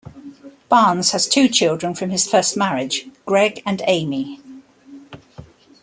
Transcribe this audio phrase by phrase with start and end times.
[0.67, 4.41] Barnes has two children from his first marriage, Greg and Amy.